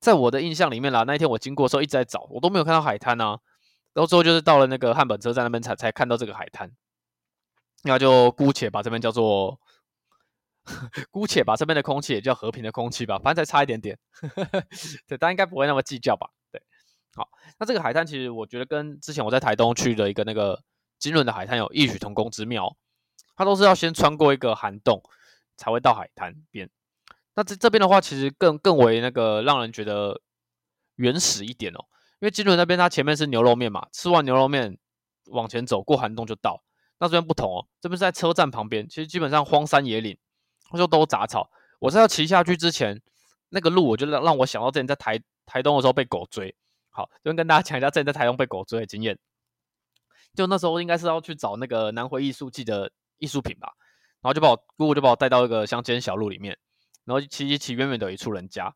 [0.02, 3.40] 在我的印象里面啦，那一天我经过的时候一直在找，我都没有看到海滩啊。
[3.94, 6.72] 然后之后就是到了那个汉本车站那边才才看到这个海滩，
[7.84, 9.60] 那就姑且把这边叫做。
[11.10, 13.98] 姑且把这边的空气也叫和平的空气吧，反正再差一点点，
[15.10, 16.30] 对，但应该不会那么计较吧？
[16.52, 16.62] 对，
[17.16, 20.62] 好，那这个海滩其实我觉得跟之前我在台东去的一个那个
[21.00, 22.78] 金轮的海滩有异曲同工之妙，
[23.36, 25.02] 它都是要先穿过一个涵洞
[25.58, 26.70] 才会到海滩边。
[27.36, 30.22] 那这这边的话，其实更更为那个让人觉得
[30.96, 31.80] 原始一点哦，
[32.20, 34.78] 因为金轮那边它前面是牛肉面嘛，吃完牛肉面
[35.28, 36.64] 往前走过涵洞就到。
[37.00, 40.18] 那这边不同哦，这边是在车站旁边，其实基本上荒山野岭。
[40.78, 41.52] 就都杂草。
[41.80, 43.02] 我是要骑下去之前，
[43.50, 46.56] 那个路我就让让我想到之前在台台东的时候被狗追。
[46.92, 49.20] 好，这边跟大家讲一下之前在台东被狗追的经验。
[50.34, 53.74] 就那时候应该是要去找那个南回艺术季的艺术品吧，
[54.22, 56.58] 然后就把我姑姑就把我带到一个乡间小路里面，
[57.12, 58.74] 然后骑骑骑，远远的一处人家。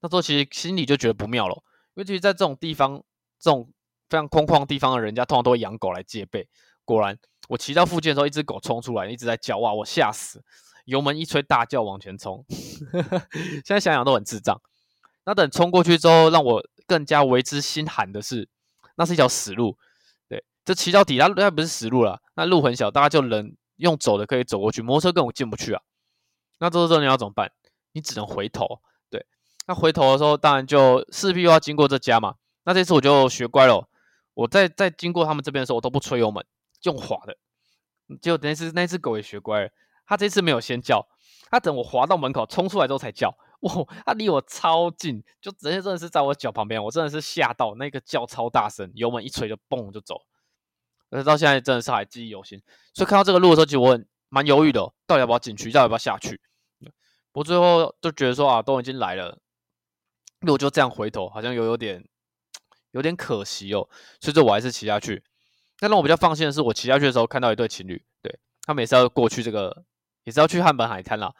[0.00, 1.54] 那时候其实心里就觉得不妙了，
[1.94, 3.02] 因为其实在这种地方，
[3.38, 3.70] 这种
[4.08, 6.48] 非常空旷地方的人家，通常都会养狗来戒备。
[6.84, 7.18] 果然，
[7.48, 9.72] 我骑到附近的时候，一只狗冲出来，一直在叫，哇！
[9.72, 10.42] 我吓死，
[10.84, 12.44] 油门一吹，大叫往前冲。
[13.64, 14.60] 现在想想都很智障。
[15.24, 18.48] 那等冲过去之后，让我更加为之心寒的是，
[18.96, 19.78] 那是一条死路。
[20.28, 25.80] 对，这骑到底，它那不是死路了，那路很小，大家就人用走的可以走过去，摩托车根本进不去啊。
[26.58, 27.50] 那这时候你要怎么办？
[27.94, 28.82] 你只能回头。
[29.08, 29.24] 对，
[29.66, 32.34] 那回头的时候，当然就势必又要经过这家嘛。
[32.64, 33.88] 那这次我就学乖了，
[34.34, 36.44] 我在在经过他们这边的时候，我都不吹油门。
[36.82, 37.34] 用滑的，
[38.20, 39.70] 就那次那只狗也学乖了，
[40.06, 41.08] 它这次没有先叫，
[41.50, 43.34] 它等我滑到门口冲出来之后才叫。
[43.60, 43.72] 哇，
[44.04, 50.20] 它离我超近，就直接真的是在我脚旁边，我真的是吓到，那个叫超大声，油门一吹就嘣就走。
[51.08, 52.60] 而到现在真的是还记忆犹新，
[52.92, 56.38] 所以看到这个路的时候，其实我很蛮犹豫的，到底要不要进去，到底要不要下去。
[57.34, 59.38] 我最后就觉得说啊，都已经来了，
[60.40, 62.02] 路就这样回头，好像有有点
[62.92, 63.88] 有点可惜哦，
[64.20, 65.22] 所以这我还是骑下去。
[65.80, 69.84] 那让我比较放心的是，我骑下去的时候看到一对情侣，对他们也是要过去这个，
[70.22, 71.34] 也是要去汉本海滩啦，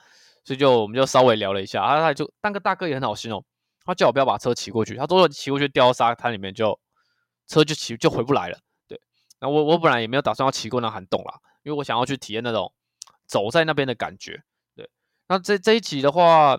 [0.45, 3.45] 所以就我们就稍微聊了一下，啊，他就那个大哥也很好心哦，
[3.85, 6.79] 他叫我不要把车骑过去，他都说骑过去掉沙滩里面就
[7.47, 9.01] 车就骑就回不来了，对，
[9.39, 12.75] 那我我本来也没有打算要骑过那涵洞啦，因为我想要去体验那种
[13.27, 14.43] 走在那边的感觉，
[15.35, 16.57] 那这这一集的话，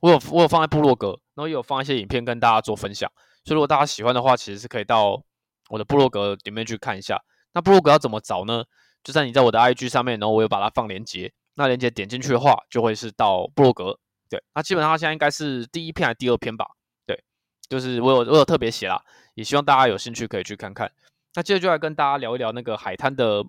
[0.00, 3.10] 我有我有放在部落格，然后也有放一些影片跟大家做分享，
[3.44, 5.24] 所以如果大家喜欢的话，其实是可以到。
[5.70, 7.18] 我的部落格里面去看一下，
[7.54, 8.64] 那部落格要怎么找呢？
[9.02, 13.98] 就在你在我的 IG 上面，然后我有把它放链接，那链接点进去的话，就会是到部落格。
[14.28, 16.66] 对，那基本上现在应该是第一篇还是第二篇吧？
[17.06, 17.24] 对，
[17.66, 19.02] 就是我有我有特别写啦，
[19.34, 20.92] 也希望大家有兴趣可以去看看。
[21.34, 23.42] 那接着就来跟大家聊一聊那个海滩的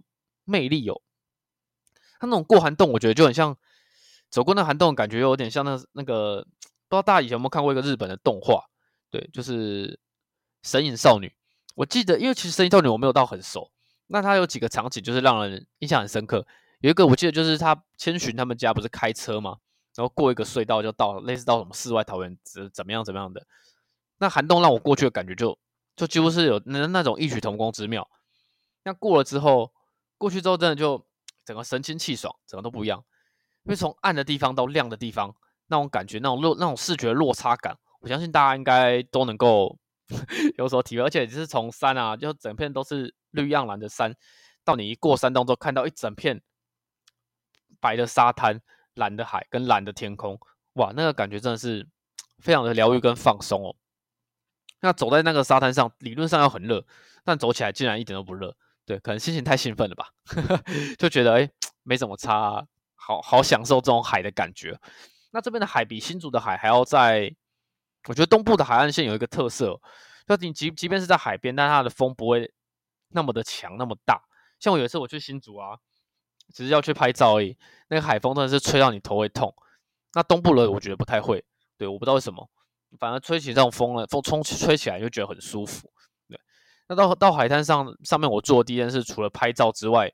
[0.45, 1.01] 魅力哦。
[2.17, 3.57] 它那种过涵洞，我觉得就很像
[4.35, 8.65] 走过那涵洞，感觉有点像那那个，不知道大家以前有没有看过一个日本的动画？
[9.09, 9.87] 对，就是
[10.61, 11.27] 《神隐少女》。
[11.73, 13.71] 我记得，因为其实《神隐少女》我没有到很熟，
[14.07, 16.45] 那它有几个场景就是让人印象很深刻。
[16.81, 19.55] 有一个我记得就是他千寻他们家不是开车嘛，
[19.95, 23.47] 然后过一个隧道就到类似到什么世外桃源怎怎么样怎么样的。
[24.17, 25.57] 那涵洞让我过去的感觉就
[25.95, 28.05] 就几乎是有那那种异曲同工之妙。
[28.83, 29.71] 那过了之后，
[30.17, 31.05] 过去之后真的就
[31.45, 33.01] 整个神清气爽，整个都不一样。
[33.65, 35.35] 因为从暗的地方到亮的地方，
[35.67, 39.77] 那种感觉那种落那种视觉落差感，我相信大家应该都能够。
[40.59, 44.13] 有所体会，而且就是从山啊，就整片都是绿盎然的山，
[44.63, 46.39] 到你一过山洞之后，看到一整片
[47.79, 48.61] 白的沙滩、
[48.93, 50.39] 蓝的海跟蓝的天空，
[50.73, 51.87] 哇，那个感觉真的是
[52.37, 53.75] 非常的疗愈跟放松哦。
[54.81, 56.85] 那走在那个沙滩上，理论上要很热，
[57.23, 60.09] 但走起来竟然一点都不热，对，可能心情太兴奋了吧，
[60.99, 61.49] 就觉得哎，
[61.81, 62.63] 没怎么差，
[63.05, 64.79] 好好享受这种海的感觉。
[65.31, 67.35] 那这边的海比新竹的海还要在。
[68.07, 69.81] 我觉得东部的海岸线有一个特色，
[70.27, 72.53] 就你即即便是在海边，但它的风不会
[73.09, 74.21] 那么的强，那么大。
[74.59, 75.75] 像我有一次我去新竹啊，
[76.53, 77.57] 只是要去拍照而已，
[77.89, 79.51] 那个海风真的是吹到你头会痛。
[80.13, 81.43] 那东部的我觉得不太会，
[81.79, 82.47] 对，我不知道为什么，
[82.99, 85.89] 反而吹起这种风了，风冲吹起来就觉得很舒服。
[86.29, 86.39] 对，
[86.87, 90.13] 那到到海滩上上面，我做的第一件事除了拍照之外，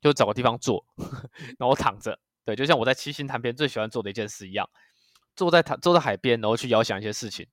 [0.00, 0.84] 就找个地方坐，
[1.58, 4.68] 然后躺着，对，就像我在七星潭边最喜欢做的一件事一样。
[5.34, 7.46] 坐在台坐在海边，然后去遥想一些事情。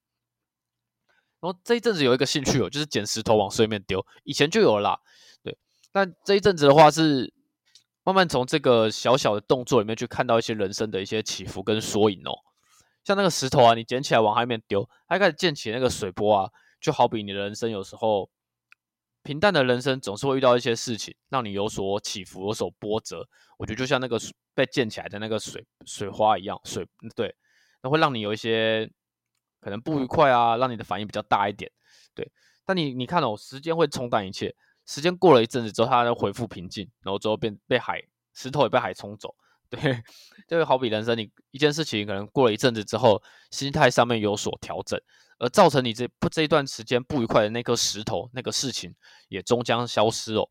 [1.41, 4.05] 然后这一阵子有一个兴趣哦，就是捡石头往水面丢。
[4.23, 4.99] 以前就有了，啦，
[5.43, 5.57] 对。
[5.91, 7.33] 但这一阵子的话，是
[8.05, 12.31] 慢慢从这个小小的动作里面去看到一些人生的一些起伏跟缩影哦。
[13.03, 18.29] 像那个石头啊，你捡起来往海面丢，它开始溅起那个水波啊，就好比你的人生有时候
[19.23, 23.27] 平淡的人生总是会遇到一些事情，让你有所起伏，有所波折。
[23.57, 24.19] 我觉得就像那个
[24.53, 27.33] 被溅起来的那个水水花一样，水对。
[27.81, 28.89] 那会让你有一些
[29.59, 31.71] 可能不愉快啊，让你的反应比较大一点，
[32.13, 32.29] 对。
[32.65, 34.53] 但你你看哦，时间会冲淡一切，
[34.85, 38.01] 时间过了一阵子之后，它就恢复平静，然后之后变被海
[38.33, 39.35] 石头也被海冲走，
[39.81, 40.03] 对。
[40.45, 44.99] 就好比人生，你一件事情可能过了一阵子之后，心态上面有所调整，
[45.39, 48.93] 而造成你这不这一段时间不愉快的那颗石头，那个事情
[49.29, 50.49] 也终将消失哦，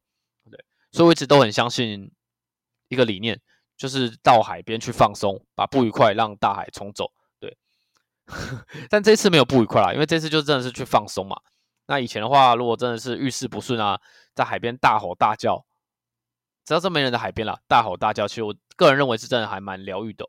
[0.50, 0.64] 对。
[0.90, 2.10] 所以我一直都很相信
[2.88, 3.38] 一个理念，
[3.76, 7.12] 就是到海边去放松，把不愉快让大海冲走。
[7.38, 7.56] 对
[8.88, 11.36] 但这次没有不愉快啦，因为这次就真的是去放松嘛。
[11.86, 14.00] 那以前的话，如果真的是遇事不顺啊，
[14.34, 15.64] 在海边大吼大叫，
[16.64, 20.28] 只要是没人的海边啦，大吼大叫，其实我个人认为是真的还蛮疗愈的。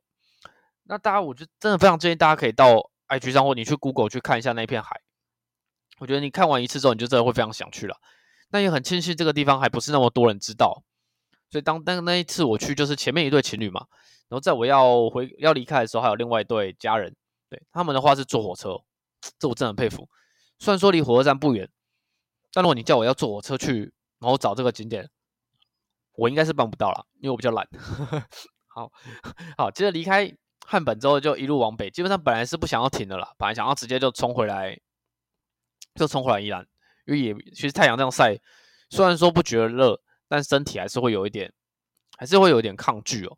[0.83, 5.01] 那大家，我就真的非常建议大家可以到 IG 上或你去 Google 去看一下那片海。
[5.99, 7.95] 我觉得你看完一次之后，你就真的会非常想去了。
[8.49, 10.83] 那也很庆幸这个地方还不是那么多人知道。
[11.49, 13.85] 所以当当那一次我去，就是前面一对情侣嘛，
[14.27, 17.15] 然后在我要回要离开的时候，还有另外一对家人，
[17.49, 18.81] 对他们的话是坐火车，
[19.37, 20.09] 这我真的很佩服。
[20.57, 21.69] 虽然说离火车站不远，
[22.51, 25.09] 但如果你叫我要坐火车去，然后找这个景点，
[26.15, 27.67] 我应该是办不到了，因为我比较懒。
[28.67, 28.91] 好
[29.57, 30.31] 好，接着离开
[30.65, 34.79] 汉本之后，就一路往北，基本上本来是不想要停的啦，本来想要直接就冲回来，
[35.95, 36.67] 就冲回来宜兰，
[37.05, 38.37] 因为也其实太阳这样晒，
[38.89, 39.99] 虽然说不觉得热。
[40.29, 41.53] 但身体还是会有一点，
[42.17, 43.37] 还是会有一点抗拒哦。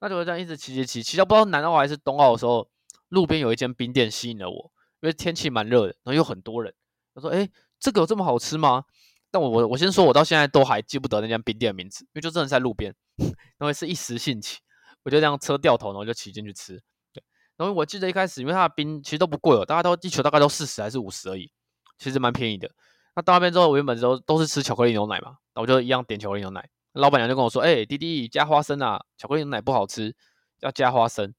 [0.00, 2.68] 那就会这样一直骑骑骑，骑到不知道南澳还是东澳的时候，
[3.10, 6.74] 路边有一间冰店吸引了我，因为天气蛮热的，然后有很多人。
[7.14, 8.84] 他说：“哎，这个有这么好吃吗？”
[9.32, 12.94] 但我我我先说，我到现在都还记不得那间冰店的名字，因为就真的在路边，
[13.58, 14.58] 然后是一时兴起，
[15.02, 16.74] 我就这样车掉头，然后就骑进去吃。
[17.12, 17.24] 对，
[17.56, 21.50] 然后我记得一开始，因为它的冰其实都不贵哦，大概都地球大概都四十还是五十而已，
[21.98, 22.70] 其实蛮便宜的。
[23.16, 25.36] 那到那边之后，我原本都都是吃巧克力牛奶嘛。
[25.54, 30.14] 我就一样点巧克力牛奶，老板娘就跟我说：“哎，弟弟加花生啊，巧克力牛奶不好吃，
[30.60, 31.34] 要加花生。”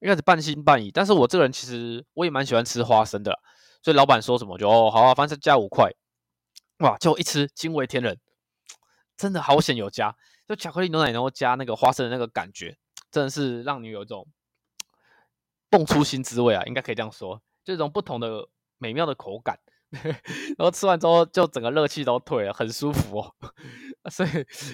[0.00, 3.38] 一开始半信半疑，但是我这个人其实我也蛮喜欢吃花生的啦，
[3.82, 5.92] 所以老板说什么就哦好啊，反正加五块，
[6.82, 8.18] 哇，就一吃惊为天人，
[9.16, 10.14] 真的好险有加，
[10.46, 12.76] 就巧克力牛奶然后加那个花生的那个感觉，
[13.10, 14.26] 真的是让你有一种
[15.70, 19.58] 蹦出新滋味啊，应该可以这样说，这种不同的美妙的口感。
[20.56, 23.34] 然后吃完之后，就整个热气都退了，很舒服哦。
[24.10, 24.30] 所以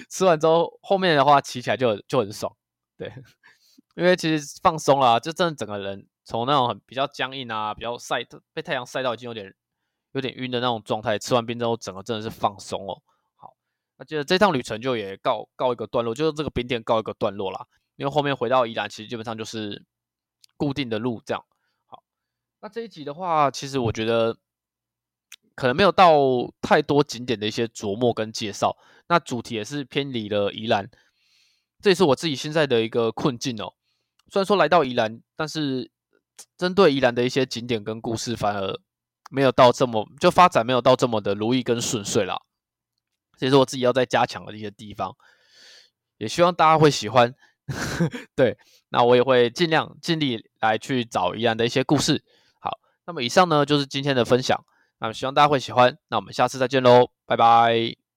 [0.09, 2.55] 吃完之后，后面的话骑起来就就很爽。
[2.97, 3.13] 对，
[3.95, 9.53] 因为其实放松了，就真的整个人从那种很比较僵硬啊，比较晒被太阳晒到已经有点
[10.11, 13.01] 有点晕的那种状态，吃完冰之后，整个真的是放松哦。
[13.35, 13.55] 好，
[13.97, 17.65] 那接着这趟旅程就也告告一个段落，就是这个冰店告一个段落啦。
[17.95, 19.83] 因为后面回到宜兰，其实基本上就是
[20.57, 21.45] 固定的路这样。
[21.85, 22.03] 好，
[22.61, 24.37] 那这一集的话，其实我觉得。
[25.55, 26.13] 可能没有到
[26.61, 28.77] 太多景点的一些琢磨跟介绍，
[29.09, 30.89] 那主题也是偏离了宜兰，
[31.81, 33.73] 这也是我自己现在的一个困境哦。
[34.31, 35.91] 虽然说来到宜兰，但是
[36.57, 38.79] 针对宜兰的一些景点跟故事，反而
[39.29, 42.41] 没有到这么就发展没有到这么的如意跟顺遂啦。
[43.37, 45.15] 这是我自己要再加强的一些地方，
[46.17, 47.33] 也希望大家会喜欢。
[48.35, 48.57] 对，
[48.89, 52.23] 那我也会尽量尽力来去找宜兰的一些故事。
[52.59, 54.59] 好，那么以上呢就是今天的分享。
[54.99, 58.08] 那么希望大家会喜欢，那我们下次再见喽，拜拜。